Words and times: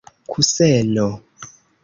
kuseno 0.31 1.07